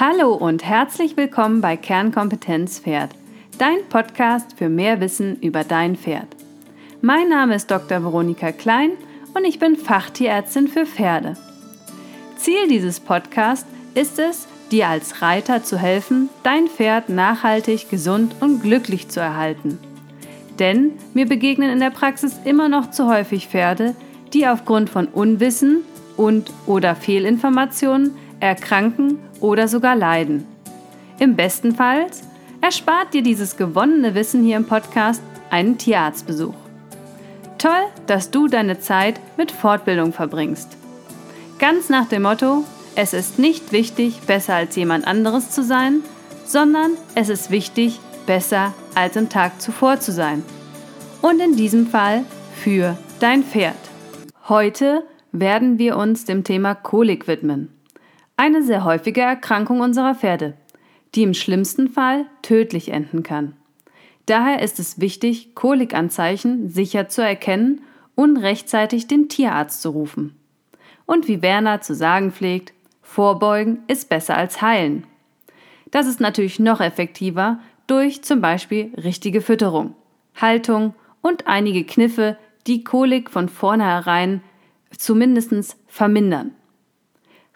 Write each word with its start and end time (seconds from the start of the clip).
Hallo 0.00 0.32
und 0.32 0.64
herzlich 0.64 1.16
willkommen 1.16 1.60
bei 1.60 1.76
Kernkompetenz 1.76 2.80
Pferd, 2.80 3.14
dein 3.58 3.76
Podcast 3.88 4.58
für 4.58 4.68
mehr 4.68 5.00
Wissen 5.00 5.38
über 5.40 5.62
dein 5.62 5.94
Pferd. 5.94 6.26
Mein 7.00 7.28
Name 7.28 7.54
ist 7.54 7.70
Dr. 7.70 8.02
Veronika 8.02 8.50
Klein 8.50 8.90
und 9.34 9.44
ich 9.44 9.60
bin 9.60 9.76
Fachtierärztin 9.76 10.66
für 10.66 10.84
Pferde. 10.84 11.34
Ziel 12.36 12.66
dieses 12.68 12.98
Podcasts 12.98 13.68
ist 13.94 14.18
es, 14.18 14.48
dir 14.72 14.88
als 14.88 15.22
Reiter 15.22 15.62
zu 15.62 15.78
helfen, 15.78 16.28
dein 16.42 16.66
Pferd 16.66 17.08
nachhaltig, 17.08 17.88
gesund 17.88 18.34
und 18.40 18.62
glücklich 18.62 19.10
zu 19.10 19.20
erhalten. 19.20 19.78
Denn 20.58 20.90
mir 21.14 21.26
begegnen 21.26 21.70
in 21.70 21.78
der 21.78 21.90
Praxis 21.90 22.34
immer 22.44 22.68
noch 22.68 22.90
zu 22.90 23.06
häufig 23.06 23.46
Pferde, 23.46 23.94
die 24.32 24.48
aufgrund 24.48 24.90
von 24.90 25.06
Unwissen 25.06 25.84
und 26.16 26.50
oder 26.66 26.96
Fehlinformationen 26.96 28.23
erkranken 28.40 29.18
oder 29.40 29.68
sogar 29.68 29.96
leiden. 29.96 30.46
Im 31.18 31.36
besten 31.36 31.74
Fall 31.74 32.06
erspart 32.60 33.14
dir 33.14 33.22
dieses 33.22 33.56
gewonnene 33.56 34.14
Wissen 34.14 34.42
hier 34.42 34.56
im 34.56 34.66
Podcast 34.66 35.22
einen 35.50 35.78
Tierarztbesuch. 35.78 36.54
Toll, 37.58 37.84
dass 38.06 38.30
du 38.30 38.48
deine 38.48 38.80
Zeit 38.80 39.20
mit 39.36 39.52
Fortbildung 39.52 40.12
verbringst. 40.12 40.76
Ganz 41.58 41.88
nach 41.88 42.08
dem 42.08 42.22
Motto, 42.22 42.64
es 42.96 43.12
ist 43.12 43.38
nicht 43.38 43.72
wichtig, 43.72 44.20
besser 44.26 44.54
als 44.54 44.76
jemand 44.76 45.06
anderes 45.06 45.50
zu 45.50 45.62
sein, 45.62 46.02
sondern 46.44 46.92
es 47.14 47.28
ist 47.28 47.50
wichtig, 47.50 48.00
besser 48.26 48.74
als 48.94 49.16
im 49.16 49.28
Tag 49.28 49.60
zuvor 49.60 50.00
zu 50.00 50.12
sein. 50.12 50.42
Und 51.22 51.40
in 51.40 51.56
diesem 51.56 51.86
Fall 51.86 52.24
für 52.54 52.98
dein 53.20 53.42
Pferd. 53.42 53.76
Heute 54.48 55.04
werden 55.32 55.78
wir 55.78 55.96
uns 55.96 56.24
dem 56.24 56.44
Thema 56.44 56.74
Kolik 56.74 57.26
widmen. 57.26 57.70
Eine 58.36 58.64
sehr 58.64 58.84
häufige 58.84 59.20
Erkrankung 59.20 59.80
unserer 59.80 60.16
Pferde, 60.16 60.54
die 61.14 61.22
im 61.22 61.34
schlimmsten 61.34 61.88
Fall 61.88 62.26
tödlich 62.42 62.90
enden 62.90 63.22
kann. 63.22 63.54
Daher 64.26 64.60
ist 64.60 64.80
es 64.80 65.00
wichtig, 65.00 65.54
Kolikanzeichen 65.54 66.68
sicher 66.68 67.08
zu 67.08 67.22
erkennen 67.22 67.82
und 68.16 68.36
rechtzeitig 68.36 69.06
den 69.06 69.28
Tierarzt 69.28 69.82
zu 69.82 69.90
rufen. 69.90 70.34
Und 71.06 71.28
wie 71.28 71.42
Werner 71.42 71.80
zu 71.80 71.94
sagen 71.94 72.32
pflegt, 72.32 72.72
Vorbeugen 73.02 73.84
ist 73.86 74.08
besser 74.08 74.36
als 74.36 74.60
heilen. 74.60 75.06
Das 75.92 76.08
ist 76.08 76.20
natürlich 76.20 76.58
noch 76.58 76.80
effektiver 76.80 77.60
durch 77.86 78.22
zum 78.22 78.40
Beispiel 78.40 78.92
richtige 78.96 79.42
Fütterung, 79.42 79.94
Haltung 80.34 80.94
und 81.20 81.46
einige 81.46 81.84
Kniffe, 81.84 82.36
die 82.66 82.82
Kolik 82.82 83.30
von 83.30 83.48
vornherein 83.48 84.42
zumindest 84.90 85.76
vermindern. 85.86 86.52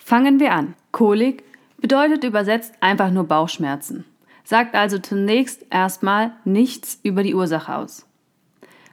Fangen 0.08 0.40
wir 0.40 0.54
an. 0.54 0.74
Kolik 0.90 1.44
bedeutet 1.82 2.24
übersetzt 2.24 2.72
einfach 2.80 3.10
nur 3.10 3.24
Bauchschmerzen, 3.24 4.06
sagt 4.42 4.74
also 4.74 4.96
zunächst 4.98 5.66
erstmal 5.68 6.32
nichts 6.46 6.98
über 7.02 7.22
die 7.22 7.34
Ursache 7.34 7.76
aus. 7.76 8.06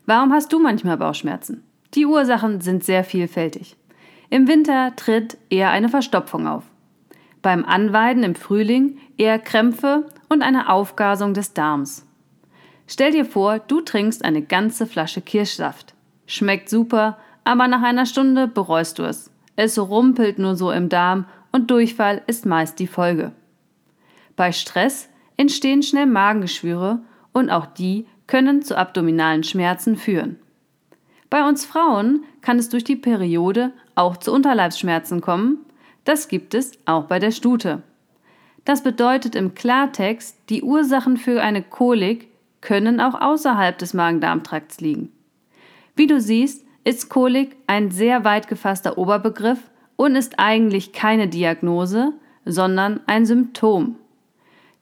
Warum 0.05 0.33
hast 0.33 0.52
du 0.52 0.59
manchmal 0.59 0.97
Bauchschmerzen? 0.97 1.63
Die 1.93 2.05
Ursachen 2.05 2.59
sind 2.59 2.83
sehr 2.83 3.05
vielfältig. 3.05 3.77
Im 4.30 4.49
Winter 4.49 4.93
tritt 4.97 5.38
eher 5.49 5.69
eine 5.69 5.88
Verstopfung 5.88 6.47
auf. 6.47 6.63
Beim 7.41 7.63
Anweiden 7.63 8.23
im 8.23 8.36
Frühling 8.36 8.97
eher 9.16 9.39
Krämpfe 9.39 10.08
und 10.27 10.41
eine 10.41 10.67
Aufgasung 10.67 11.33
des 11.33 11.53
Darms. 11.53 12.05
Stell 12.88 13.11
dir 13.11 13.23
vor, 13.23 13.59
du 13.59 13.80
trinkst 13.80 14.25
eine 14.25 14.41
ganze 14.41 14.86
Flasche 14.86 15.21
Kirschsaft. 15.21 15.93
Schmeckt 16.27 16.67
super, 16.67 17.17
aber 17.45 17.69
nach 17.69 17.83
einer 17.83 18.05
Stunde 18.05 18.49
bereust 18.49 18.99
du 18.99 19.03
es. 19.03 19.31
Es 19.56 19.80
rumpelt 19.80 20.39
nur 20.39 20.56
so 20.56 20.72
im 20.72 20.89
Darm 20.89 21.25
und 21.52 21.72
Durchfall 21.72 22.22
ist 22.28 22.45
meist 22.45 22.80
die 22.80 22.88
Folge. 22.88 23.31
Bei 24.36 24.52
Stress 24.52 25.09
entstehen 25.38 25.84
schnell 25.84 26.06
Magengeschwüre 26.06 26.99
und 27.32 27.49
auch 27.49 27.66
die 27.66 28.05
können 28.27 28.61
zu 28.61 28.77
abdominalen 28.77 29.43
Schmerzen 29.43 29.95
führen. 29.95 30.38
Bei 31.30 31.48
uns 31.48 31.66
Frauen 31.66 32.23
kann 32.42 32.60
es 32.60 32.70
durch 32.70 32.83
die 32.83 32.95
Periode 32.95 33.71
auch 33.95 34.17
zu 34.17 34.32
Unterleibsschmerzen 34.33 35.21
kommen. 35.21 35.60
Das 36.04 36.27
gibt 36.27 36.54
es 36.54 36.73
auch 36.86 37.05
bei 37.05 37.20
der 37.20 37.32
Stute. 37.32 37.82
Das 38.64 38.83
bedeutet 38.83 39.36
im 39.36 39.54
Klartext, 39.54 40.37
die 40.49 40.64
Ursachen 40.64 41.17
für 41.17 41.42
eine 41.42 41.61
Kolik 41.61 42.30
können 42.61 42.99
auch 42.99 43.20
außerhalb 43.20 43.77
des 43.77 43.93
Magen-Darm-Trakts 43.93 44.82
liegen. 44.82 45.11
Wie 45.95 46.08
du 46.08 46.20
siehst, 46.20 46.64
ist 46.86 47.10
Kolik 47.10 47.58
ein 47.68 47.92
sehr 47.92 48.23
weit 48.23 48.48
gefasster 48.48 48.98
Oberbegriff 48.98 49.60
und 49.98 50.16
ist 50.16 50.36
eigentlich 50.38 50.94
keine 50.94 51.28
Diagnose, 51.28 52.14
sondern 52.46 53.02
ein 53.08 53.26
Symptom. 53.26 53.96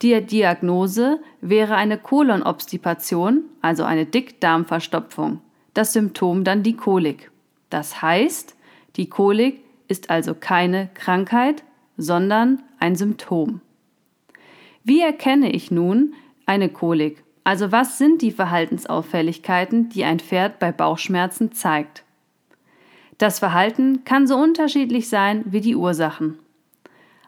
Die 0.02 0.22
Diagnose 0.22 1.19
wäre 1.40 1.75
eine 1.75 1.97
Kolonobstipation, 1.97 3.46
also 3.62 3.86
eine 3.86 4.06
Dickdarmverstopfung. 4.06 5.40
Das 5.74 5.94
Symptom 5.94 6.44
dann 6.44 6.62
die 6.62 6.75
Kolik. 6.75 7.31
Das 7.69 8.02
heißt, 8.02 8.56
die 8.97 9.09
Kolik 9.09 9.64
ist 9.88 10.09
also 10.09 10.35
keine 10.35 10.90
Krankheit, 10.94 11.64
sondern 11.96 12.62
ein 12.80 12.96
Symptom. 12.96 13.62
Wie 14.84 15.02
erkenne 15.02 15.52
ich 15.53 15.72
nun 15.72 16.14
eine 16.46 16.68
Kolik? 16.68 17.22
Also 17.43 17.71
was 17.71 17.97
sind 17.97 18.21
die 18.21 18.31
Verhaltensauffälligkeiten, 18.31 19.89
die 19.89 20.05
ein 20.05 20.19
Pferd 20.19 20.59
bei 20.59 20.71
Bauchschmerzen 20.71 21.51
zeigt? 21.51 22.03
Das 23.17 23.39
Verhalten 23.39 24.05
kann 24.05 24.27
so 24.27 24.37
unterschiedlich 24.37 25.09
sein 25.09 25.43
wie 25.45 25.61
die 25.61 25.75
Ursachen. 25.75 26.39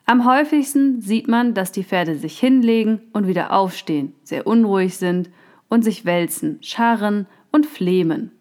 Am 0.06 0.26
häufigsten 0.26 1.02
sieht 1.02 1.28
man, 1.28 1.54
dass 1.54 1.72
die 1.72 1.84
Pferde 1.84 2.16
sich 2.16 2.40
hinlegen 2.40 3.02
und 3.12 3.28
wieder 3.28 3.52
aufstehen, 3.52 4.14
sehr 4.24 4.46
unruhig 4.46 4.98
sind 4.98 5.30
und 5.68 5.84
sich 5.84 6.06
wälzen, 6.06 6.60
scharren 6.62 7.28
und 7.52 7.66
flehmen. 7.66 8.32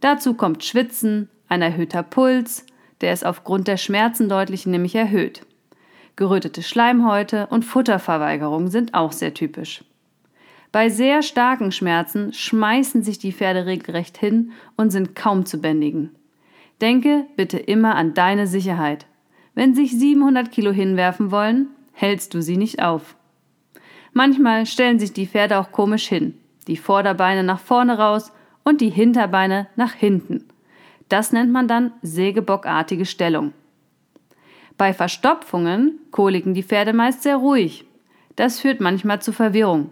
Dazu 0.00 0.34
kommt 0.34 0.64
Schwitzen, 0.64 1.28
ein 1.48 1.62
erhöhter 1.62 2.02
Puls, 2.02 2.64
der 3.00 3.12
ist 3.12 3.26
aufgrund 3.26 3.68
der 3.68 3.76
Schmerzen 3.76 4.28
deutlich 4.28 4.66
nämlich 4.66 4.94
erhöht. 4.94 5.44
Gerötete 6.14 6.62
Schleimhäute 6.62 7.46
und 7.48 7.64
Futterverweigerung 7.64 8.68
sind 8.68 8.94
auch 8.94 9.12
sehr 9.12 9.34
typisch. 9.34 9.84
Bei 10.76 10.90
sehr 10.90 11.22
starken 11.22 11.72
Schmerzen 11.72 12.34
schmeißen 12.34 13.02
sich 13.02 13.18
die 13.18 13.32
Pferde 13.32 13.64
regelrecht 13.64 14.18
hin 14.18 14.52
und 14.76 14.90
sind 14.90 15.14
kaum 15.14 15.46
zu 15.46 15.56
bändigen. 15.56 16.14
Denke 16.82 17.24
bitte 17.34 17.56
immer 17.56 17.94
an 17.94 18.12
deine 18.12 18.46
Sicherheit. 18.46 19.06
Wenn 19.54 19.74
sich 19.74 19.98
700 19.98 20.52
Kilo 20.52 20.72
hinwerfen 20.72 21.30
wollen, 21.30 21.68
hältst 21.92 22.34
du 22.34 22.42
sie 22.42 22.58
nicht 22.58 22.82
auf. 22.82 23.16
Manchmal 24.12 24.66
stellen 24.66 24.98
sich 24.98 25.14
die 25.14 25.26
Pferde 25.26 25.58
auch 25.58 25.72
komisch 25.72 26.08
hin, 26.08 26.34
die 26.66 26.76
Vorderbeine 26.76 27.42
nach 27.42 27.60
vorne 27.60 27.96
raus 27.96 28.30
und 28.62 28.82
die 28.82 28.90
Hinterbeine 28.90 29.68
nach 29.76 29.94
hinten. 29.94 30.44
Das 31.08 31.32
nennt 31.32 31.52
man 31.52 31.68
dann 31.68 31.92
sägebockartige 32.02 33.06
Stellung. 33.06 33.54
Bei 34.76 34.92
Verstopfungen 34.92 36.00
koliken 36.10 36.52
die 36.52 36.62
Pferde 36.62 36.92
meist 36.92 37.22
sehr 37.22 37.36
ruhig. 37.36 37.86
Das 38.36 38.60
führt 38.60 38.80
manchmal 38.80 39.22
zu 39.22 39.32
Verwirrung. 39.32 39.88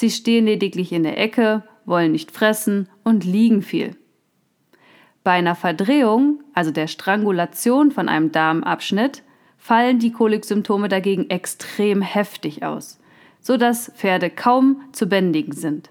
Sie 0.00 0.10
stehen 0.10 0.44
lediglich 0.44 0.92
in 0.92 1.02
der 1.02 1.18
Ecke, 1.18 1.64
wollen 1.84 2.12
nicht 2.12 2.30
fressen 2.30 2.88
und 3.02 3.24
liegen 3.24 3.62
viel. 3.62 3.96
Bei 5.24 5.32
einer 5.32 5.56
Verdrehung, 5.56 6.40
also 6.54 6.70
der 6.70 6.86
Strangulation 6.86 7.90
von 7.90 8.08
einem 8.08 8.30
Darmabschnitt, 8.30 9.24
fallen 9.56 9.98
die 9.98 10.12
Koliksymptome 10.12 10.88
dagegen 10.88 11.28
extrem 11.30 12.00
heftig 12.00 12.62
aus, 12.62 13.00
so 13.40 13.56
dass 13.56 13.90
Pferde 13.96 14.30
kaum 14.30 14.82
zu 14.92 15.08
bändigen 15.08 15.52
sind. 15.52 15.90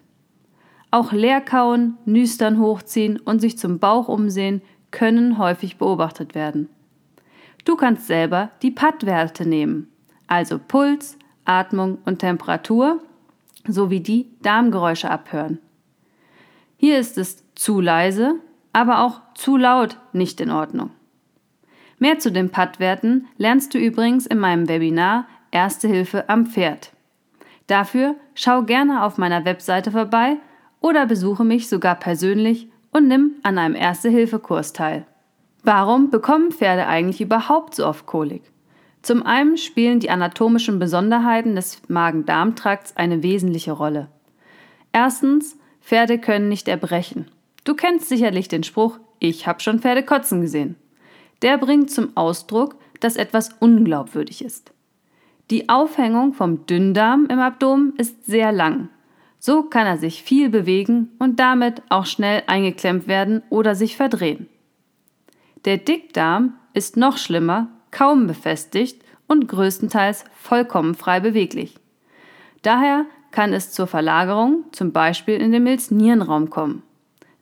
Auch 0.90 1.12
Leerkauen, 1.12 1.98
Nüstern 2.06 2.60
hochziehen 2.60 3.20
und 3.20 3.42
sich 3.42 3.58
zum 3.58 3.80
Bauch 3.80 4.08
umsehen 4.08 4.62
können 4.90 5.38
häufig 5.38 5.76
beobachtet 5.76 6.34
werden. 6.34 6.70
Du 7.66 7.76
kannst 7.76 8.08
selber 8.08 8.52
die 8.62 8.72
Pattwerte 8.72 9.46
nehmen, 9.46 9.90
also 10.28 10.62
Puls, 10.66 11.18
Atmung 11.44 11.98
und 12.06 12.20
Temperatur 12.20 13.02
sowie 13.68 14.00
die 14.00 14.30
Darmgeräusche 14.42 15.10
abhören. 15.10 15.60
Hier 16.78 17.00
ist 17.00 17.18
es 17.18 17.44
zu 17.56 17.82
leise, 17.82 18.36
aber 18.74 19.04
auch 19.04 19.22
zu 19.34 19.58
laut 19.58 19.98
nicht 20.14 20.40
in 20.42 20.52
Ordnung. 20.52 20.92
Mehr 22.00 22.20
zu 22.20 22.32
den 22.32 22.50
Pattwerten 22.50 23.28
lernst 23.38 23.74
du 23.74 23.80
übrigens 23.80 24.28
in 24.28 24.40
meinem 24.40 24.70
Webinar 24.70 25.26
Erste 25.50 25.88
Hilfe 25.88 26.30
am 26.30 26.46
Pferd. 26.46 26.92
Dafür 27.68 28.16
schau 28.36 28.64
gerne 28.64 29.04
auf 29.04 29.18
meiner 29.18 29.46
Webseite 29.46 29.92
vorbei 29.92 30.38
oder 30.80 31.06
besuche 31.06 31.44
mich 31.44 31.70
sogar 31.70 31.96
persönlich 31.96 32.70
und 32.92 33.08
nimm 33.08 33.36
an 33.44 33.58
einem 33.58 33.76
Erste-Hilfe-Kurs 33.76 34.74
teil. 34.74 35.06
Warum 35.64 36.10
bekommen 36.10 36.52
Pferde 36.52 36.88
eigentlich 36.88 37.22
überhaupt 37.22 37.76
so 37.76 37.86
oft 37.86 38.06
Kolik? 38.06 38.44
Zum 39.08 39.24
einen 39.24 39.56
spielen 39.56 40.02
die 40.02 40.10
anatomischen 40.10 40.80
Besonderheiten 40.80 41.56
des 41.56 41.82
Magen-Darm-Trakts 41.88 42.98
eine 42.98 43.24
wesentliche 43.24 43.72
Rolle. 43.72 44.10
Erstens, 44.92 45.58
Pferde 45.80 46.20
können 46.20 46.50
nicht 46.50 46.68
erbrechen. 46.68 47.32
Du 47.64 47.74
kennst 47.74 48.10
sicherlich 48.10 48.50
den 48.50 48.64
Spruch, 48.64 49.00
ich 49.20 49.48
habe 49.48 49.62
schon 49.62 49.80
Pferde 49.80 50.04
kotzen 50.04 50.42
gesehen. 50.42 50.76
Der 51.42 51.58
bringt 51.58 51.90
zum 51.90 52.18
Ausdruck, 52.18 52.76
dass 53.00 53.16
etwas 53.16 53.52
unglaubwürdig 53.62 54.44
ist. 54.44 54.74
Die 55.52 55.70
Aufhängung 55.70 56.34
vom 56.34 56.66
Dünndarm 56.66 57.28
im 57.30 57.40
Abdomen 57.40 57.94
ist 57.96 58.26
sehr 58.26 58.52
lang. 58.52 58.90
So 59.40 59.64
kann 59.64 59.88
er 59.88 59.98
sich 59.98 60.22
viel 60.22 60.50
bewegen 60.50 61.12
und 61.18 61.40
damit 61.40 61.82
auch 61.88 62.08
schnell 62.08 62.44
eingeklemmt 62.48 63.08
werden 63.08 63.42
oder 63.50 63.74
sich 63.74 63.96
verdrehen. 63.96 64.50
Der 65.64 65.78
Dickdarm 65.78 66.56
ist 66.74 66.98
noch 66.98 67.18
schlimmer, 67.18 67.70
kaum 67.98 68.28
befestigt 68.28 69.02
und 69.28 69.48
größtenteils 69.48 70.24
vollkommen 70.40 70.94
frei 70.94 71.20
beweglich. 71.20 71.80
Daher 72.62 73.08
kann 73.32 73.54
es 73.54 73.72
zur 73.72 73.88
Verlagerung, 73.88 74.66
zum 74.72 74.92
Beispiel 74.92 75.42
in 75.42 75.52
den 75.52 75.64
Milz-Nierenraum 75.64 76.52
kommen. 76.52 76.84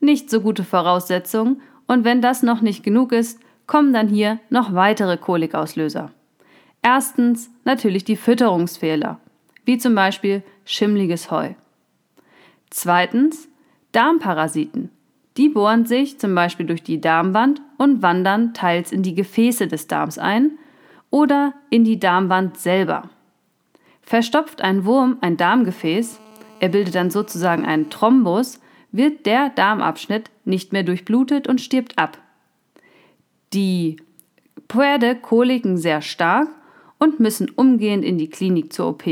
Nicht 0.00 0.30
so 0.30 0.40
gute 0.40 0.64
Voraussetzungen 0.64 1.60
und 1.86 2.04
wenn 2.04 2.22
das 2.22 2.42
noch 2.42 2.62
nicht 2.62 2.82
genug 2.82 3.12
ist, 3.12 3.38
kommen 3.66 3.92
dann 3.92 4.08
hier 4.08 4.38
noch 4.48 4.72
weitere 4.72 5.18
Kolikauslöser. 5.18 6.10
Erstens 6.80 7.50
natürlich 7.64 8.04
die 8.04 8.16
Fütterungsfehler, 8.16 9.20
wie 9.66 9.76
zum 9.76 9.94
Beispiel 9.94 10.42
schimmliges 10.64 11.30
Heu. 11.30 11.50
Zweitens 12.70 13.46
Darmparasiten. 13.92 14.90
Die 15.36 15.48
bohren 15.48 15.84
sich 15.84 16.18
zum 16.18 16.34
Beispiel 16.34 16.66
durch 16.66 16.82
die 16.82 17.00
Darmwand 17.00 17.60
und 17.76 18.02
wandern 18.02 18.54
teils 18.54 18.90
in 18.90 19.02
die 19.02 19.14
Gefäße 19.14 19.66
des 19.66 19.86
Darms 19.86 20.18
ein 20.18 20.52
oder 21.10 21.54
in 21.70 21.84
die 21.84 21.98
Darmwand 21.98 22.56
selber. 22.56 23.10
Verstopft 24.02 24.62
ein 24.62 24.84
Wurm 24.84 25.18
ein 25.20 25.36
Darmgefäß, 25.36 26.20
er 26.60 26.68
bildet 26.70 26.94
dann 26.94 27.10
sozusagen 27.10 27.66
einen 27.66 27.90
Thrombus, 27.90 28.60
wird 28.92 29.26
der 29.26 29.50
Darmabschnitt 29.50 30.30
nicht 30.44 30.72
mehr 30.72 30.84
durchblutet 30.84 31.48
und 31.48 31.60
stirbt 31.60 31.98
ab. 31.98 32.18
Die 33.52 33.96
Pferde 34.68 35.16
koliken 35.16 35.76
sehr 35.76 36.00
stark 36.00 36.48
und 36.98 37.20
müssen 37.20 37.50
umgehend 37.50 38.04
in 38.04 38.16
die 38.16 38.30
Klinik 38.30 38.72
zur 38.72 38.88
OP. 38.88 39.04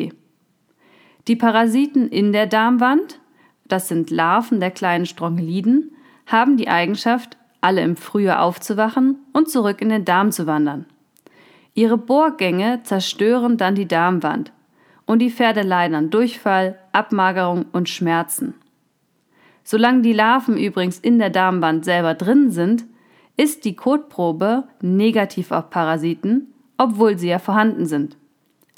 Die 1.28 1.36
Parasiten 1.36 2.08
in 2.08 2.32
der 2.32 2.46
Darmwand, 2.46 3.20
das 3.66 3.88
sind 3.88 4.10
Larven 4.10 4.60
der 4.60 4.70
kleinen 4.70 5.06
Strongeliden, 5.06 5.94
haben 6.26 6.56
die 6.56 6.68
Eigenschaft, 6.68 7.36
alle 7.60 7.82
im 7.82 7.96
Frühjahr 7.96 8.42
aufzuwachen 8.42 9.18
und 9.32 9.48
zurück 9.48 9.80
in 9.80 9.88
den 9.88 10.04
Darm 10.04 10.32
zu 10.32 10.46
wandern. 10.46 10.86
Ihre 11.74 11.98
Bohrgänge 11.98 12.80
zerstören 12.84 13.56
dann 13.56 13.74
die 13.74 13.88
Darmwand 13.88 14.52
und 15.06 15.18
die 15.20 15.30
Pferde 15.30 15.62
leiden 15.62 15.94
an 15.94 16.10
Durchfall, 16.10 16.78
Abmagerung 16.92 17.66
und 17.72 17.88
Schmerzen. 17.88 18.54
Solange 19.64 20.02
die 20.02 20.12
Larven 20.12 20.56
übrigens 20.56 20.98
in 20.98 21.18
der 21.18 21.30
Darmwand 21.30 21.84
selber 21.84 22.14
drin 22.14 22.50
sind, 22.50 22.84
ist 23.36 23.64
die 23.64 23.74
Kotprobe 23.74 24.64
negativ 24.80 25.50
auf 25.50 25.70
Parasiten, 25.70 26.54
obwohl 26.76 27.18
sie 27.18 27.28
ja 27.28 27.38
vorhanden 27.38 27.86
sind. 27.86 28.16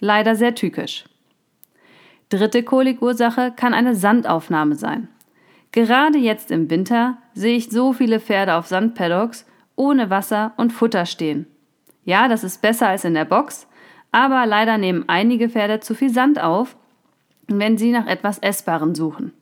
Leider 0.01 0.37
sehr 0.37 0.55
tückisch. 0.55 1.05
Dritte 2.29 2.63
Kolikursache 2.63 3.53
kann 3.55 3.75
eine 3.75 3.95
Sandaufnahme 3.95 4.75
sein. 4.75 5.09
Gerade 5.77 6.17
jetzt 6.17 6.51
im 6.51 6.71
Winter 6.71 7.19
sehe 7.35 7.55
ich 7.55 7.69
so 7.69 7.93
viele 7.93 8.19
Pferde 8.19 8.55
auf 8.55 8.67
Sandpaddocks 8.67 9.45
ohne 9.75 10.09
Wasser 10.09 10.55
und 10.57 10.73
Futter 10.73 11.05
stehen. 11.05 11.47
Ja, 12.03 12.29
das 12.29 12.45
ist 12.45 12.63
besser 12.63 12.89
als 12.89 13.05
in 13.05 13.13
der 13.13 13.27
Box, 13.27 13.67
aber 14.11 14.47
leider 14.47 14.79
nehmen 14.79 15.05
einige 15.07 15.51
Pferde 15.51 15.81
zu 15.81 15.95
viel 15.95 16.09
Sand 16.09 16.43
auf, 16.43 16.79
wenn 17.47 17.77
sie 17.77 17.93
nach 17.93 18.07
etwas 18.07 18.39
Essbarem 18.39 18.95
suchen. 18.95 19.35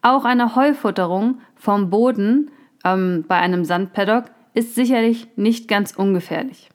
Auch 0.00 0.24
eine 0.24 0.56
Heufutterung 0.56 1.38
vom 1.54 1.90
Boden 1.90 2.50
ähm, 2.84 3.24
bei 3.28 3.36
einem 3.36 3.64
Sandpaddock 3.64 4.32
ist 4.54 4.74
sicherlich 4.74 5.28
nicht 5.36 5.68
ganz 5.68 5.92
ungefährlich. 5.92 6.70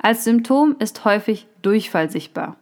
Als 0.00 0.24
Symptom 0.24 0.74
ist 0.80 1.04
häufig 1.04 1.46
Durchfall 1.62 2.10
sichtbar. 2.10 2.56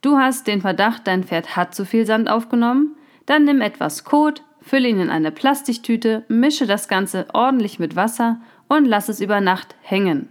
Du 0.00 0.16
hast 0.16 0.46
den 0.46 0.62
Verdacht, 0.62 1.06
dein 1.06 1.24
Pferd 1.24 1.56
hat 1.56 1.74
zu 1.74 1.84
viel 1.84 2.06
Sand 2.06 2.30
aufgenommen, 2.30 2.96
dann 3.30 3.44
nimm 3.44 3.60
etwas 3.60 4.02
Kot, 4.02 4.42
fülle 4.60 4.88
ihn 4.88 4.98
in 4.98 5.08
eine 5.08 5.30
Plastiktüte, 5.30 6.24
mische 6.26 6.66
das 6.66 6.88
Ganze 6.88 7.28
ordentlich 7.32 7.78
mit 7.78 7.94
Wasser 7.94 8.40
und 8.66 8.86
lass 8.86 9.08
es 9.08 9.20
über 9.20 9.40
Nacht 9.40 9.76
hängen. 9.82 10.28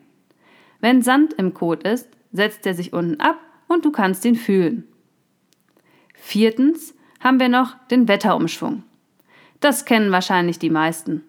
Wenn 0.82 1.02
Sand 1.02 1.32
im 1.36 1.54
Kot 1.54 1.84
ist, 1.84 2.10
setzt 2.34 2.66
er 2.66 2.74
sich 2.74 2.92
unten 2.92 3.22
ab 3.22 3.40
und 3.70 3.86
du 3.86 3.94
kannst 3.94 4.26
ihn 4.26 4.36
fühlen. 4.36 4.86
Viertens 6.14 6.94
haben 7.22 7.40
wir 7.40 7.48
noch 7.48 7.78
den 7.88 8.10
Wetterumschwung. 8.10 8.84
Das 9.62 9.86
kennen 9.86 10.12
wahrscheinlich 10.12 10.60
die 10.60 10.70
meisten. 10.70 11.24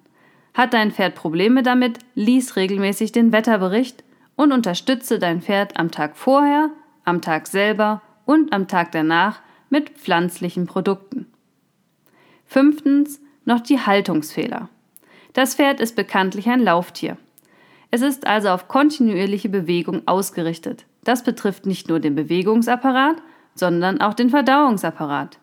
Hat 0.55 0.75
dein 0.75 0.91
Pferd 0.91 1.15
Probleme 1.15 1.63
damit, 1.63 2.01
lies 2.17 2.57
regelmäßig 2.57 3.13
den 3.13 3.31
Wetterbericht 3.31 4.03
und 4.35 4.51
unterstütze 4.51 5.21
dein 5.21 5.41
Pferd 5.41 5.79
am 5.79 5.93
Tag 5.93 6.17
vorher, 6.17 6.71
am 7.05 7.23
Tag 7.23 7.47
selber 7.47 8.03
und 8.25 8.53
am 8.53 8.67
Tag 8.67 8.91
danach 8.91 9.39
mit 9.69 9.91
pflanzlichen 9.91 10.67
Produkten. 10.67 11.29
Fünftens 12.51 13.21
noch 13.45 13.61
die 13.61 13.79
Haltungsfehler. 13.79 14.69
Das 15.35 15.55
Pferd 15.55 15.79
ist 15.79 15.95
bekanntlich 15.95 16.49
ein 16.49 16.59
Lauftier. 16.59 17.17
Es 17.93 18.03
ist 18.03 18.27
also 18.27 18.49
auf 18.49 18.67
kontinuierliche 18.67 19.49
Bewegung 19.49 20.03
ausgerichtet. 20.07 20.85
Das 21.05 21.23
betrifft 21.23 21.65
nicht 21.65 21.89
nur 21.89 22.01
den 22.01 22.17
Bewegungsapparat, 22.17 23.23
sondern 23.55 24.01
auch 24.01 24.15
den 24.15 24.31
Verdauungsapparat. 24.31 25.39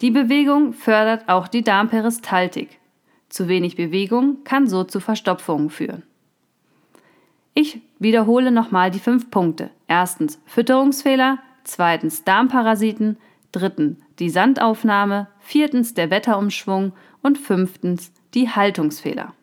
Die 0.00 0.10
Bewegung 0.10 0.72
fördert 0.72 1.28
auch 1.28 1.46
die 1.46 1.62
Darmperistaltik. 1.62 2.80
Zu 3.28 3.46
wenig 3.46 3.76
Bewegung 3.76 4.42
kann 4.42 4.66
so 4.66 4.82
zu 4.82 4.98
Verstopfungen 4.98 5.70
führen. 5.70 6.02
Ich 7.54 7.82
wiederhole 8.00 8.50
nochmal 8.50 8.90
die 8.90 8.98
fünf 8.98 9.30
Punkte. 9.30 9.70
Erstens 9.86 10.42
Fütterungsfehler, 10.46 11.38
zweitens 11.62 12.24
Darmparasiten, 12.24 13.16
drittens 13.52 14.00
die 14.18 14.28
Sandaufnahme, 14.28 15.28
viertens 15.42 15.94
der 15.94 16.10
Wetterumschwung 16.10 16.92
und 17.22 17.38
fünftens 17.38 18.12
die 18.34 18.48
Haltungsfehler. 18.48 19.34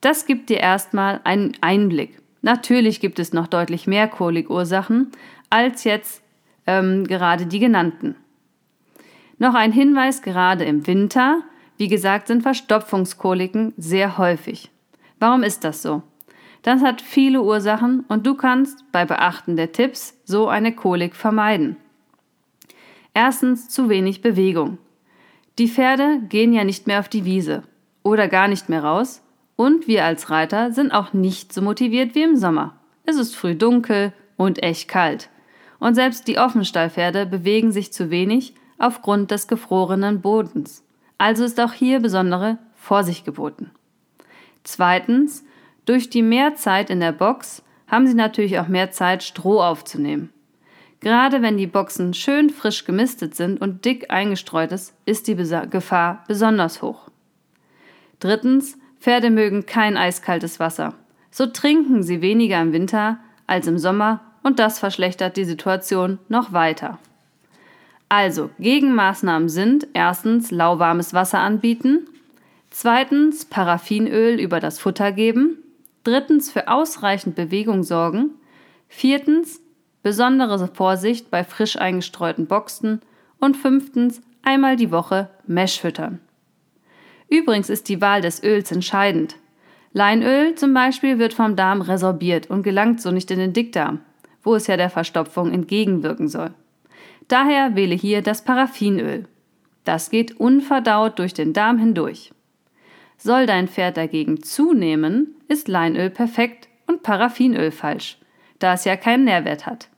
Das 0.00 0.26
gibt 0.26 0.50
dir 0.50 0.58
erstmal 0.58 1.20
einen 1.24 1.52
Einblick. 1.60 2.20
Natürlich 2.42 3.00
gibt 3.00 3.18
es 3.18 3.32
noch 3.32 3.46
deutlich 3.46 3.86
mehr 3.86 4.08
Kolikursachen 4.08 5.10
als 5.50 5.84
jetzt 5.84 6.22
ähm, 6.66 7.04
gerade 7.06 7.46
die 7.46 7.58
genannten. 7.58 8.16
Noch 9.38 9.54
ein 9.54 9.72
Hinweis, 9.72 10.22
gerade 10.22 10.64
im 10.64 10.86
Winter, 10.86 11.42
wie 11.76 11.88
gesagt, 11.88 12.28
sind 12.28 12.42
Verstopfungskoliken 12.42 13.74
sehr 13.76 14.18
häufig. 14.18 14.70
Warum 15.18 15.42
ist 15.42 15.64
das 15.64 15.82
so? 15.82 16.02
Das 16.62 16.82
hat 16.82 17.00
viele 17.00 17.42
Ursachen 17.42 18.04
und 18.08 18.26
du 18.26 18.34
kannst 18.34 18.90
bei 18.92 19.04
Beachten 19.04 19.56
der 19.56 19.72
Tipps 19.72 20.18
so 20.24 20.48
eine 20.48 20.74
Kolik 20.74 21.14
vermeiden. 21.14 21.76
Erstens 23.14 23.68
zu 23.68 23.88
wenig 23.88 24.20
Bewegung. 24.20 24.78
Die 25.58 25.68
Pferde 25.68 26.20
gehen 26.28 26.52
ja 26.52 26.64
nicht 26.64 26.86
mehr 26.86 27.00
auf 27.00 27.08
die 27.08 27.24
Wiese 27.24 27.62
oder 28.02 28.28
gar 28.28 28.46
nicht 28.46 28.68
mehr 28.68 28.84
raus, 28.84 29.22
und 29.56 29.88
wir 29.88 30.04
als 30.04 30.28
Reiter 30.28 30.70
sind 30.70 30.92
auch 30.92 31.14
nicht 31.14 31.52
so 31.52 31.62
motiviert 31.62 32.14
wie 32.14 32.22
im 32.22 32.36
Sommer. 32.36 32.78
Es 33.06 33.16
ist 33.16 33.34
früh 33.34 33.54
dunkel 33.54 34.12
und 34.36 34.62
echt 34.62 34.86
kalt. 34.86 35.30
Und 35.78 35.94
selbst 35.94 36.28
die 36.28 36.38
Offenstallpferde 36.38 37.24
bewegen 37.24 37.72
sich 37.72 37.90
zu 37.90 38.10
wenig 38.10 38.54
aufgrund 38.78 39.30
des 39.30 39.48
gefrorenen 39.48 40.20
Bodens. 40.20 40.84
Also 41.16 41.44
ist 41.44 41.58
auch 41.58 41.72
hier 41.72 42.00
besondere 42.00 42.58
Vorsicht 42.74 43.24
geboten. 43.24 43.70
Zweitens, 44.62 45.44
durch 45.86 46.10
die 46.10 46.22
Mehrzeit 46.22 46.90
in 46.90 47.00
der 47.00 47.12
Box 47.12 47.62
haben 47.86 48.06
sie 48.06 48.14
natürlich 48.14 48.58
auch 48.58 48.68
mehr 48.68 48.90
Zeit, 48.90 49.22
Stroh 49.22 49.60
aufzunehmen. 49.62 50.30
Gerade 51.06 51.40
wenn 51.40 51.56
die 51.56 51.68
Boxen 51.68 52.14
schön 52.14 52.50
frisch 52.50 52.84
gemistet 52.84 53.36
sind 53.36 53.60
und 53.60 53.84
dick 53.84 54.10
eingestreut 54.10 54.72
ist, 54.72 54.92
ist 55.04 55.28
die 55.28 55.36
Gefahr 55.36 56.24
besonders 56.26 56.82
hoch. 56.82 57.02
Drittens, 58.18 58.76
Pferde 58.98 59.30
mögen 59.30 59.66
kein 59.66 59.96
eiskaltes 59.96 60.58
Wasser. 60.58 60.94
So 61.30 61.46
trinken 61.46 62.02
sie 62.02 62.22
weniger 62.22 62.60
im 62.60 62.72
Winter 62.72 63.20
als 63.46 63.68
im 63.68 63.78
Sommer 63.78 64.20
und 64.42 64.58
das 64.58 64.80
verschlechtert 64.80 65.36
die 65.36 65.44
Situation 65.44 66.18
noch 66.28 66.52
weiter. 66.52 66.98
Also, 68.08 68.50
Gegenmaßnahmen 68.58 69.48
sind 69.48 69.86
erstens 69.92 70.50
lauwarmes 70.50 71.14
Wasser 71.14 71.38
anbieten, 71.38 72.08
zweitens 72.70 73.44
Paraffinöl 73.44 74.40
über 74.40 74.58
das 74.58 74.80
Futter 74.80 75.12
geben, 75.12 75.58
drittens 76.02 76.50
für 76.50 76.66
ausreichend 76.66 77.36
Bewegung 77.36 77.84
sorgen, 77.84 78.30
viertens 78.88 79.60
besondere 80.06 80.68
Vorsicht 80.68 81.32
bei 81.32 81.42
frisch 81.42 81.76
eingestreuten 81.76 82.46
Boxen 82.46 83.00
und 83.40 83.56
fünftens 83.56 84.22
einmal 84.44 84.76
die 84.76 84.92
Woche 84.92 85.28
Mesh 85.48 85.80
füttern. 85.80 86.20
Übrigens 87.28 87.68
ist 87.68 87.88
die 87.88 88.00
Wahl 88.00 88.20
des 88.20 88.40
Öls 88.44 88.70
entscheidend. 88.70 89.34
Leinöl 89.92 90.54
zum 90.54 90.72
Beispiel 90.72 91.18
wird 91.18 91.34
vom 91.34 91.56
Darm 91.56 91.80
resorbiert 91.80 92.48
und 92.48 92.62
gelangt 92.62 93.00
so 93.00 93.10
nicht 93.10 93.32
in 93.32 93.40
den 93.40 93.52
Dickdarm, 93.52 93.98
wo 94.44 94.54
es 94.54 94.68
ja 94.68 94.76
der 94.76 94.90
Verstopfung 94.90 95.50
entgegenwirken 95.52 96.28
soll. 96.28 96.54
Daher 97.26 97.74
wähle 97.74 97.96
hier 97.96 98.22
das 98.22 98.44
Paraffinöl. 98.44 99.24
Das 99.82 100.10
geht 100.10 100.38
unverdaut 100.38 101.18
durch 101.18 101.34
den 101.34 101.52
Darm 101.52 101.78
hindurch. 101.78 102.30
Soll 103.18 103.46
dein 103.46 103.66
Pferd 103.66 103.96
dagegen 103.96 104.40
zunehmen, 104.40 105.34
ist 105.48 105.66
Leinöl 105.66 106.10
perfekt 106.10 106.68
und 106.86 107.02
Paraffinöl 107.02 107.72
falsch, 107.72 108.18
da 108.60 108.74
es 108.74 108.84
ja 108.84 108.96
keinen 108.96 109.24
Nährwert 109.24 109.66
hat. 109.66 109.88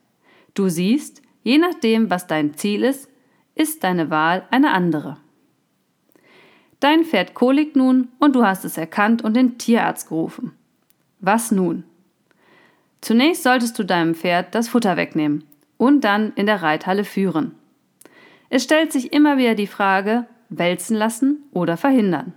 Du 0.59 0.67
siehst, 0.67 1.21
je 1.41 1.57
nachdem, 1.57 2.09
was 2.09 2.27
dein 2.27 2.53
Ziel 2.53 2.83
ist, 2.83 3.09
ist 3.55 3.81
deine 3.85 4.09
Wahl 4.09 4.45
eine 4.51 4.71
andere. 4.71 5.15
Dein 6.81 7.05
Pferd 7.05 7.33
kolikt 7.33 7.77
nun 7.77 8.09
und 8.19 8.35
du 8.35 8.43
hast 8.43 8.65
es 8.65 8.77
erkannt 8.77 9.23
und 9.23 9.37
den 9.37 9.57
Tierarzt 9.57 10.09
gerufen. 10.09 10.51
Was 11.21 11.51
nun? 11.51 11.85
Zunächst 12.99 13.43
solltest 13.43 13.79
du 13.79 13.85
deinem 13.85 14.15
Pferd 14.15 14.53
das 14.53 14.67
Futter 14.67 14.97
wegnehmen 14.97 15.45
und 15.77 16.03
dann 16.03 16.33
in 16.35 16.45
der 16.45 16.61
Reithalle 16.61 17.05
führen. 17.05 17.55
Es 18.49 18.65
stellt 18.65 18.91
sich 18.91 19.13
immer 19.13 19.37
wieder 19.37 19.55
die 19.55 19.65
Frage, 19.65 20.27
wälzen 20.49 20.97
lassen 20.97 21.37
oder 21.53 21.77
verhindern. 21.77 22.33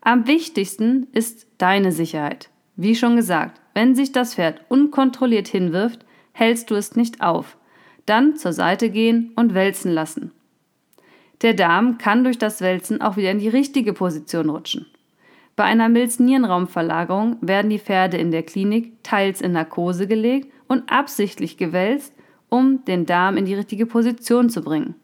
Am 0.00 0.26
wichtigsten 0.26 1.06
ist 1.12 1.46
deine 1.58 1.92
Sicherheit. 1.92 2.48
Wie 2.76 2.96
schon 2.96 3.16
gesagt, 3.16 3.60
wenn 3.74 3.94
sich 3.94 4.10
das 4.10 4.36
Pferd 4.36 4.62
unkontrolliert 4.70 5.48
hinwirft, 5.48 6.06
hältst 6.32 6.70
du 6.70 6.74
es 6.74 6.96
nicht 6.96 7.20
auf. 7.20 7.56
Dann 8.06 8.36
zur 8.36 8.52
Seite 8.52 8.90
gehen 8.90 9.32
und 9.36 9.54
wälzen 9.54 9.92
lassen. 9.92 10.32
Der 11.42 11.54
Darm 11.54 11.98
kann 11.98 12.24
durch 12.24 12.38
das 12.38 12.60
Wälzen 12.60 13.00
auch 13.00 13.16
wieder 13.16 13.30
in 13.30 13.38
die 13.38 13.48
richtige 13.48 13.92
Position 13.92 14.50
rutschen. 14.50 14.86
Bei 15.56 15.64
einer 15.64 15.88
Milz-Nierenraumverlagerung 15.88 17.36
werden 17.40 17.70
die 17.70 17.78
Pferde 17.78 18.16
in 18.16 18.30
der 18.30 18.42
Klinik 18.42 19.02
teils 19.02 19.40
in 19.40 19.52
Narkose 19.52 20.06
gelegt 20.06 20.52
und 20.68 20.90
absichtlich 20.90 21.56
gewälzt, 21.56 22.14
um 22.48 22.84
den 22.84 23.06
Darm 23.06 23.36
in 23.36 23.44
die 23.44 23.54
richtige 23.54 23.86
Position 23.86 24.50
zu 24.50 24.62
bringen. 24.62 24.94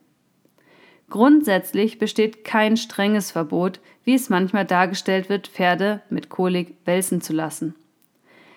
Grundsätzlich 1.08 1.98
besteht 1.98 2.44
kein 2.44 2.76
strenges 2.76 3.30
Verbot, 3.30 3.80
wie 4.04 4.14
es 4.14 4.28
manchmal 4.28 4.64
dargestellt 4.64 5.28
wird, 5.28 5.46
Pferde 5.46 6.02
mit 6.10 6.28
Kolik 6.28 6.76
wälzen 6.84 7.20
zu 7.20 7.32
lassen. 7.32 7.74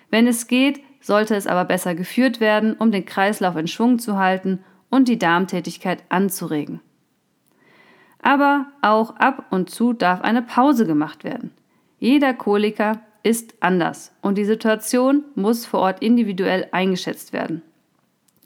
Wenn 0.10 0.26
es 0.26 0.48
geht, 0.48 0.80
sollte 1.02 1.36
es 1.36 1.48
aber 1.48 1.66
besser 1.66 1.96
geführt 1.96 2.40
werden, 2.40 2.74
um 2.74 2.92
den 2.92 3.06
Kreislauf 3.06 3.56
in 3.56 3.68
Schwung 3.68 4.00
zu 4.00 4.18
halten 4.18 4.64
und 4.90 5.08
die 5.08 5.20
Darmtätigkeit 5.20 6.04
anzuregen. 6.10 6.82
Aber 8.22 8.68
auch 8.82 9.16
ab 9.16 9.46
und 9.50 9.70
zu 9.70 9.94
darf 9.94 10.22
eine 10.22 10.42
Pause 10.42 10.86
gemacht 10.86 11.24
werden. 11.24 11.52
Jeder 12.00 12.34
Koliker 12.34 13.02
ist 13.24 13.56
anders 13.60 14.12
und 14.22 14.38
die 14.38 14.46
Situation 14.46 15.24
muss 15.36 15.66
vor 15.66 15.82
Ort 15.82 16.02
individuell 16.02 16.68
eingeschätzt 16.72 17.34
werden. 17.34 17.62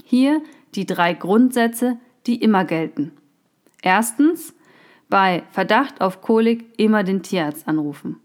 Hier 0.03 0.41
die 0.75 0.85
drei 0.85 1.13
Grundsätze, 1.13 1.97
die 2.25 2.41
immer 2.41 2.65
gelten. 2.65 3.11
Erstens, 3.81 4.53
bei 5.09 5.43
Verdacht 5.51 6.01
auf 6.01 6.21
Kolik 6.21 6.65
immer 6.77 7.03
den 7.03 7.21
Tierarzt 7.21 7.67
anrufen. 7.67 8.19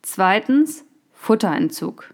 Zweitens, 0.00 0.84
Futterentzug. 1.12 2.12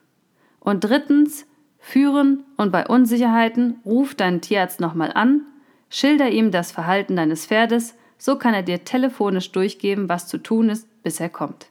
Und 0.68 0.84
drittens, 0.84 1.46
führen 1.78 2.44
und 2.58 2.72
bei 2.72 2.86
Unsicherheiten 2.86 3.80
ruf 3.86 4.14
deinen 4.14 4.42
Tierarzt 4.42 4.80
nochmal 4.80 5.12
an, 5.14 5.46
schilder 5.88 6.28
ihm 6.28 6.50
das 6.50 6.72
Verhalten 6.72 7.16
deines 7.16 7.46
Pferdes, 7.46 7.94
so 8.18 8.36
kann 8.36 8.52
er 8.52 8.62
dir 8.62 8.84
telefonisch 8.84 9.50
durchgeben, 9.52 10.10
was 10.10 10.26
zu 10.26 10.36
tun 10.36 10.68
ist, 10.68 10.86
bis 11.02 11.20
er 11.20 11.30
kommt. 11.30 11.70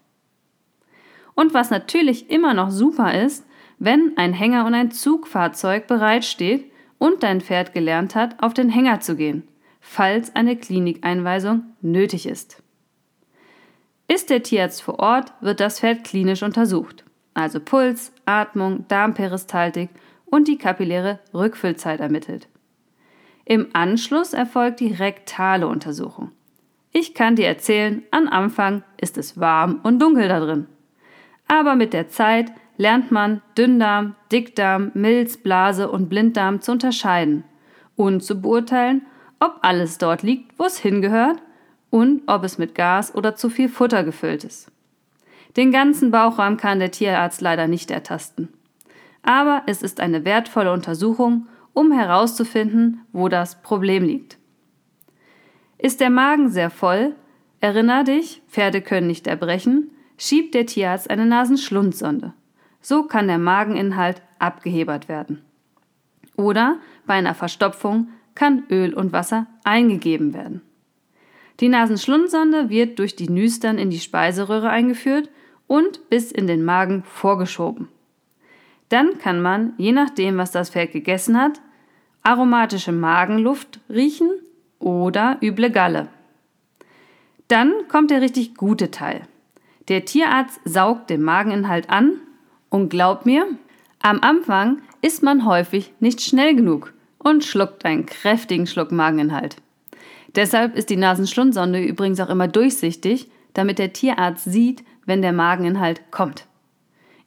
Und 1.35 1.53
was 1.53 1.69
natürlich 1.69 2.31
immer 2.31 2.55
noch 2.55 2.71
super 2.71 3.13
ist, 3.13 3.45
wenn 3.77 4.13
ein 4.15 4.33
Hänger 4.33 4.65
und 4.65 4.73
ein 4.73 4.89
Zugfahrzeug 4.89 5.85
bereitsteht 5.85 6.71
und 6.97 7.21
dein 7.21 7.41
Pferd 7.41 7.73
gelernt 7.73 8.15
hat, 8.15 8.41
auf 8.41 8.55
den 8.55 8.69
Hänger 8.69 9.01
zu 9.01 9.15
gehen 9.15 9.43
falls 9.87 10.35
eine 10.35 10.57
Klinikeinweisung 10.57 11.63
nötig 11.81 12.25
ist. 12.27 12.61
Ist 14.07 14.29
der 14.29 14.43
Tierarzt 14.43 14.81
vor 14.81 14.99
Ort, 14.99 15.33
wird 15.41 15.59
das 15.59 15.79
Pferd 15.79 16.03
klinisch 16.03 16.43
untersucht, 16.43 17.03
also 17.37 17.59
Puls, 17.59 18.11
Atmung, 18.25 18.85
Darmperistaltik 18.87 19.89
und 20.25 20.47
die 20.47 20.57
kapilläre 20.57 21.19
Rückfüllzeit 21.33 21.99
ermittelt. 21.99 22.47
Im 23.45 23.67
Anschluss 23.73 24.33
erfolgt 24.33 24.79
die 24.79 24.91
rektale 24.91 25.67
Untersuchung. 25.67 26.31
Ich 26.91 27.13
kann 27.13 27.35
dir 27.35 27.47
erzählen, 27.47 28.03
am 28.11 28.27
Anfang 28.27 28.83
ist 28.99 29.17
es 29.17 29.39
warm 29.39 29.79
und 29.83 30.01
dunkel 30.01 30.27
da 30.27 30.39
drin. 30.39 30.67
Aber 31.47 31.75
mit 31.75 31.93
der 31.93 32.09
Zeit 32.09 32.51
lernt 32.77 33.11
man 33.11 33.41
Dünndarm, 33.57 34.15
Dickdarm, 34.31 34.91
Milz, 34.95 35.37
Blase 35.37 35.89
und 35.89 36.09
Blinddarm 36.09 36.61
zu 36.61 36.71
unterscheiden 36.71 37.43
und 37.95 38.23
zu 38.23 38.41
beurteilen, 38.41 39.05
ob 39.39 39.59
alles 39.61 39.97
dort 39.97 40.23
liegt, 40.23 40.57
wo 40.57 40.65
es 40.65 40.79
hingehört 40.79 41.41
und 41.89 42.23
ob 42.27 42.43
es 42.43 42.57
mit 42.57 42.75
Gas 42.75 43.13
oder 43.13 43.35
zu 43.35 43.49
viel 43.49 43.69
Futter 43.69 44.03
gefüllt 44.03 44.43
ist. 44.43 44.71
Den 45.55 45.71
ganzen 45.71 46.11
Bauchraum 46.11 46.57
kann 46.57 46.79
der 46.79 46.91
Tierarzt 46.91 47.41
leider 47.41 47.67
nicht 47.67 47.89
ertasten. 47.91 48.49
Aber 49.23 49.63
es 49.65 49.81
ist 49.81 49.99
eine 49.99 50.25
wertvolle 50.25 50.71
Untersuchung, 50.71 51.47
um 51.73 51.91
herauszufinden, 51.91 53.01
wo 53.11 53.29
das 53.29 53.61
Problem 53.61 54.03
liegt. 54.03 54.37
Ist 55.77 55.99
der 55.99 56.09
Magen 56.09 56.49
sehr 56.49 56.69
voll, 56.69 57.15
erinner 57.59 58.03
dich, 58.03 58.41
Pferde 58.47 58.81
können 58.81 59.07
nicht 59.07 59.27
erbrechen, 59.27 59.91
schiebt 60.17 60.55
der 60.55 60.65
Tierarzt 60.65 61.09
eine 61.09 61.25
Nasenschlundsonde. 61.25 62.33
So 62.81 63.03
kann 63.03 63.27
der 63.27 63.37
Mageninhalt 63.37 64.21
abgehebert 64.39 65.07
werden. 65.07 65.41
Oder 66.35 66.77
bei 67.05 67.15
einer 67.15 67.35
Verstopfung 67.35 68.09
kann 68.35 68.63
Öl 68.69 68.93
und 68.93 69.11
Wasser 69.11 69.47
eingegeben 69.63 70.33
werden. 70.33 70.61
Die 71.59 71.69
Nasenschlundsonde 71.69 72.69
wird 72.69 72.99
durch 72.99 73.15
die 73.15 73.29
Nüstern 73.29 73.77
in 73.77 73.89
die 73.89 73.99
Speiseröhre 73.99 74.69
eingeführt 74.69 75.29
und 75.65 76.09
bis 76.09 76.31
in 76.31 76.47
den 76.47 76.63
Magen 76.63 77.03
vorgeschoben. 77.03 77.87
Dann 78.89 79.17
kann 79.17 79.41
man, 79.41 79.73
je 79.77 79.91
nachdem, 79.91 80.37
was 80.37 80.51
das 80.51 80.69
Pferd 80.69 80.91
gegessen 80.91 81.39
hat, 81.39 81.59
aromatische 82.23 82.91
Magenluft 82.91 83.79
riechen 83.89 84.29
oder 84.79 85.37
üble 85.41 85.71
Galle. 85.71 86.09
Dann 87.47 87.73
kommt 87.87 88.11
der 88.11 88.21
richtig 88.21 88.55
gute 88.55 88.91
Teil. 88.91 89.21
Der 89.87 90.05
Tierarzt 90.05 90.59
saugt 90.65 91.09
den 91.09 91.23
Mageninhalt 91.23 91.89
an 91.89 92.13
und 92.69 92.89
glaubt 92.89 93.25
mir, 93.25 93.47
am 94.01 94.19
Anfang 94.21 94.81
ist 95.01 95.23
man 95.23 95.45
häufig 95.45 95.93
nicht 95.99 96.21
schnell 96.21 96.55
genug 96.55 96.93
und 97.19 97.43
schluckt 97.43 97.85
einen 97.85 98.05
kräftigen 98.05 98.67
Schluck 98.67 98.91
Mageninhalt. 98.91 99.57
Deshalb 100.37 100.75
ist 100.75 100.91
die 100.91 100.97
Nasenschlundsonde 100.97 101.83
übrigens 101.83 102.19
auch 102.19 102.29
immer 102.29 102.47
durchsichtig, 102.47 103.27
damit 103.53 103.79
der 103.79 103.91
Tierarzt 103.91 104.45
sieht, 104.45 104.83
wenn 105.07 105.23
der 105.23 105.33
Mageninhalt 105.33 106.11
kommt. 106.11 106.45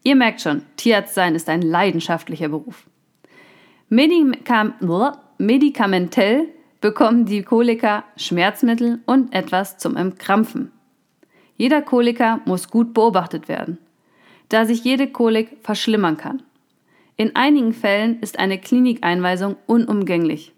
Ihr 0.05 0.15
merkt 0.15 0.41
schon, 0.41 0.63
Tierarzt 0.77 1.15
sein 1.15 1.35
ist 1.35 1.49
ein 1.49 1.61
leidenschaftlicher 1.61 2.49
Beruf. 2.49 2.87
Medikam 3.89 4.75
medikamentell 5.39 6.47
bekommen 6.81 7.27
die 7.27 7.43
Koliker 7.43 8.05
Schmerzmittel 8.17 9.01
und 9.07 9.35
etwas 9.35 9.77
zum 9.79 9.97
Entkrampfen. 9.97 10.71
Jeder 11.57 11.83
Koliker 11.83 12.41
muss 12.45 12.71
gut 12.71 12.95
beobachtet 12.95 13.49
werden, 13.49 13.79
da 14.51 14.65
sich 14.65 14.85
jede 14.85 15.09
Kolik 15.09 15.59
verschlimmern 15.63 16.17
kann. 16.17 16.45
In 17.17 17.35
einigen 17.35 17.73
Fällen 17.73 18.21
ist 18.21 18.39
eine 18.39 18.59
Klinikeinweisung 18.59 19.57
unumgänglich. 19.67 20.53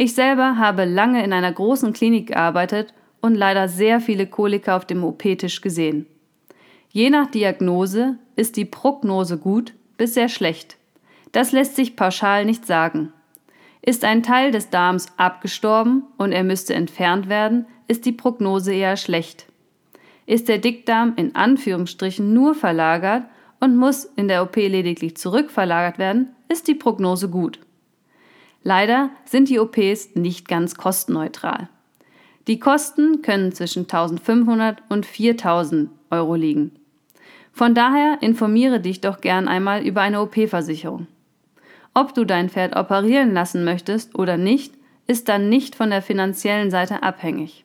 Ich 0.00 0.14
selber 0.14 0.58
habe 0.58 0.84
lange 0.84 1.24
in 1.24 1.32
einer 1.32 1.50
großen 1.50 1.92
Klinik 1.92 2.28
gearbeitet 2.28 2.94
und 3.20 3.34
leider 3.34 3.66
sehr 3.66 3.98
viele 3.98 4.28
Koliker 4.28 4.76
auf 4.76 4.84
dem 4.84 5.02
OP-Tisch 5.02 5.60
gesehen. 5.60 6.06
Je 6.90 7.10
nach 7.10 7.28
Diagnose 7.28 8.16
ist 8.36 8.56
die 8.56 8.64
Prognose 8.64 9.38
gut 9.38 9.74
bis 9.96 10.14
sehr 10.14 10.28
schlecht. 10.28 10.76
Das 11.32 11.50
lässt 11.50 11.74
sich 11.74 11.96
pauschal 11.96 12.44
nicht 12.44 12.64
sagen. 12.64 13.12
Ist 13.82 14.04
ein 14.04 14.22
Teil 14.22 14.52
des 14.52 14.70
Darms 14.70 15.08
abgestorben 15.16 16.04
und 16.16 16.30
er 16.30 16.44
müsste 16.44 16.74
entfernt 16.74 17.28
werden, 17.28 17.66
ist 17.88 18.06
die 18.06 18.12
Prognose 18.12 18.72
eher 18.72 18.96
schlecht. 18.96 19.46
Ist 20.26 20.46
der 20.46 20.58
Dickdarm 20.58 21.14
in 21.16 21.34
Anführungsstrichen 21.34 22.32
nur 22.32 22.54
verlagert 22.54 23.24
und 23.58 23.76
muss 23.76 24.04
in 24.04 24.28
der 24.28 24.44
OP 24.44 24.54
lediglich 24.54 25.16
zurückverlagert 25.16 25.98
werden, 25.98 26.36
ist 26.48 26.68
die 26.68 26.76
Prognose 26.76 27.28
gut. 27.28 27.58
Leider 28.68 29.08
sind 29.24 29.48
die 29.48 29.60
OPs 29.60 30.14
nicht 30.14 30.46
ganz 30.46 30.74
kostenneutral. 30.74 31.70
Die 32.48 32.60
Kosten 32.60 33.22
können 33.22 33.52
zwischen 33.52 33.84
1500 33.84 34.82
und 34.90 35.06
4000 35.06 35.88
Euro 36.10 36.34
liegen. 36.34 36.72
Von 37.50 37.74
daher 37.74 38.18
informiere 38.20 38.78
dich 38.78 39.00
doch 39.00 39.22
gern 39.22 39.48
einmal 39.48 39.86
über 39.86 40.02
eine 40.02 40.20
OP-Versicherung. 40.20 41.06
Ob 41.94 42.12
du 42.12 42.26
dein 42.26 42.50
Pferd 42.50 42.76
operieren 42.76 43.32
lassen 43.32 43.64
möchtest 43.64 44.18
oder 44.18 44.36
nicht, 44.36 44.74
ist 45.06 45.30
dann 45.30 45.48
nicht 45.48 45.74
von 45.74 45.88
der 45.88 46.02
finanziellen 46.02 46.70
Seite 46.70 47.02
abhängig. 47.02 47.64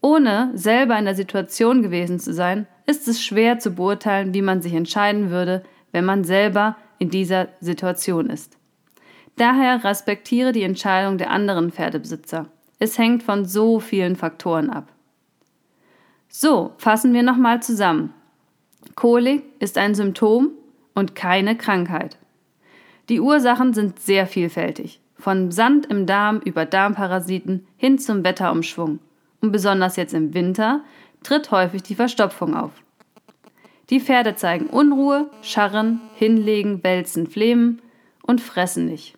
Ohne 0.00 0.52
selber 0.54 0.96
in 0.96 1.06
der 1.06 1.16
Situation 1.16 1.82
gewesen 1.82 2.20
zu 2.20 2.32
sein, 2.32 2.68
ist 2.86 3.08
es 3.08 3.20
schwer 3.20 3.58
zu 3.58 3.72
beurteilen, 3.72 4.32
wie 4.32 4.42
man 4.42 4.62
sich 4.62 4.74
entscheiden 4.74 5.30
würde, 5.30 5.64
wenn 5.90 6.04
man 6.04 6.22
selber 6.22 6.76
in 7.00 7.10
dieser 7.10 7.48
Situation 7.60 8.30
ist. 8.30 8.57
Daher 9.38 9.84
respektiere 9.84 10.50
die 10.50 10.64
Entscheidung 10.64 11.16
der 11.16 11.30
anderen 11.30 11.70
Pferdebesitzer. 11.70 12.46
Es 12.80 12.98
hängt 12.98 13.22
von 13.22 13.44
so 13.44 13.78
vielen 13.78 14.16
Faktoren 14.16 14.68
ab. 14.68 14.92
So, 16.28 16.74
fassen 16.76 17.14
wir 17.14 17.22
nochmal 17.22 17.62
zusammen. 17.62 18.12
Kolik 18.96 19.44
ist 19.60 19.78
ein 19.78 19.94
Symptom 19.94 20.50
und 20.92 21.14
keine 21.14 21.56
Krankheit. 21.56 22.18
Die 23.08 23.20
Ursachen 23.20 23.74
sind 23.74 24.00
sehr 24.00 24.26
vielfältig, 24.26 25.00
von 25.16 25.52
Sand 25.52 25.86
im 25.86 26.04
Darm 26.04 26.40
über 26.40 26.66
Darmparasiten 26.66 27.64
hin 27.76 28.00
zum 28.00 28.24
Wetterumschwung. 28.24 28.98
Und 29.40 29.52
besonders 29.52 29.94
jetzt 29.94 30.14
im 30.14 30.34
Winter 30.34 30.82
tritt 31.22 31.52
häufig 31.52 31.84
die 31.84 31.94
Verstopfung 31.94 32.56
auf. 32.56 32.72
Die 33.90 34.00
Pferde 34.00 34.34
zeigen 34.34 34.66
Unruhe, 34.66 35.30
scharren, 35.42 36.00
hinlegen, 36.16 36.82
wälzen, 36.82 37.28
flehmen 37.28 37.80
und 38.22 38.40
fressen 38.40 38.86
nicht. 38.86 39.17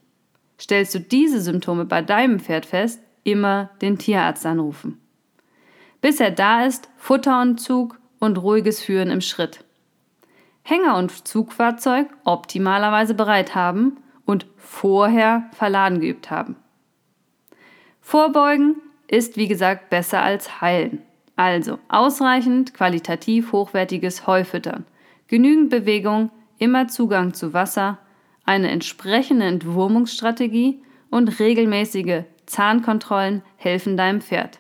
Stellst 0.60 0.94
du 0.94 1.00
diese 1.00 1.40
Symptome 1.40 1.86
bei 1.86 2.02
deinem 2.02 2.38
Pferd 2.38 2.66
fest, 2.66 3.00
immer 3.24 3.70
den 3.80 3.98
Tierarzt 3.98 4.44
anrufen. 4.44 5.00
Bis 6.00 6.20
er 6.20 6.30
da 6.30 6.64
ist, 6.64 6.88
Futter 6.96 7.40
und 7.40 7.60
Zug 7.60 7.98
und 8.18 8.36
ruhiges 8.36 8.80
Führen 8.80 9.10
im 9.10 9.20
Schritt. 9.20 9.64
Hänger 10.62 10.96
und 10.96 11.26
Zugfahrzeug 11.26 12.08
optimalerweise 12.24 13.14
bereit 13.14 13.54
haben 13.54 13.96
und 14.24 14.46
vorher 14.56 15.48
verladen 15.52 16.00
geübt 16.00 16.30
haben. 16.30 16.56
Vorbeugen 18.00 18.76
ist 19.08 19.36
wie 19.36 19.48
gesagt 19.48 19.90
besser 19.90 20.22
als 20.22 20.60
heilen. 20.60 21.02
Also 21.36 21.78
ausreichend 21.88 22.74
qualitativ 22.74 23.52
hochwertiges 23.52 24.26
Heufüttern, 24.26 24.84
genügend 25.26 25.70
Bewegung, 25.70 26.30
immer 26.58 26.88
Zugang 26.88 27.32
zu 27.32 27.54
Wasser, 27.54 27.98
eine 28.44 28.70
entsprechende 28.70 29.46
Entwurmungsstrategie 29.46 30.82
und 31.10 31.38
regelmäßige 31.38 32.24
Zahnkontrollen 32.46 33.42
helfen 33.56 33.96
deinem 33.96 34.20
Pferd. 34.20 34.58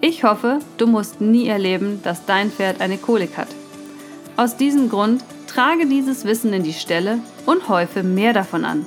Ich 0.00 0.24
hoffe, 0.24 0.58
du 0.76 0.86
musst 0.86 1.20
nie 1.20 1.46
erleben, 1.48 2.00
dass 2.02 2.26
dein 2.26 2.50
Pferd 2.50 2.80
eine 2.80 2.98
Kolik 2.98 3.36
hat. 3.36 3.48
Aus 4.36 4.56
diesem 4.56 4.90
Grund 4.90 5.24
trage 5.46 5.86
dieses 5.86 6.24
Wissen 6.26 6.52
in 6.52 6.62
die 6.62 6.74
Stelle 6.74 7.18
und 7.46 7.68
häufe 7.68 8.02
mehr 8.02 8.34
davon 8.34 8.64
an, 8.66 8.84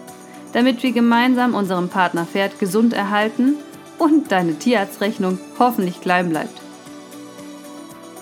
damit 0.54 0.84
wir 0.84 0.92
gemeinsam 0.92 1.56
unserem 1.56 1.90
Partnerpferd 1.90 2.60
gesund 2.60 2.94
erhalten 2.94 3.56
und 3.98 4.32
deine 4.32 4.58
Tierarztrechnung 4.58 5.40
hoffentlich 5.58 6.00
klein 6.02 6.30
bleibt. 6.30 6.62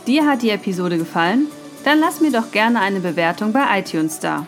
Dir 0.07 0.25
hat 0.25 0.41
die 0.41 0.51
Episode 0.51 0.97
gefallen? 0.97 1.47
Dann 1.83 1.99
lass 1.99 2.21
mir 2.21 2.31
doch 2.31 2.51
gerne 2.51 2.79
eine 2.79 3.01
Bewertung 3.01 3.51
bei 3.51 3.79
iTunes 3.79 4.19
da. 4.19 4.47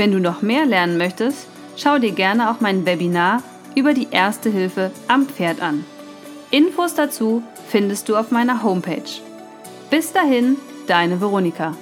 Wenn 0.00 0.12
du 0.12 0.18
noch 0.18 0.40
mehr 0.40 0.64
lernen 0.64 0.96
möchtest, 0.96 1.46
schau 1.76 1.98
dir 1.98 2.12
gerne 2.12 2.50
auch 2.50 2.60
mein 2.60 2.86
Webinar 2.86 3.42
über 3.74 3.92
die 3.92 4.08
Erste 4.10 4.48
Hilfe 4.48 4.92
am 5.08 5.26
Pferd 5.26 5.60
an. 5.60 5.84
Infos 6.50 6.94
dazu 6.94 7.42
findest 7.68 8.08
du 8.08 8.16
auf 8.16 8.30
meiner 8.30 8.62
Homepage. 8.62 9.20
Bis 9.90 10.10
dahin, 10.14 10.56
deine 10.86 11.20
Veronika. 11.20 11.74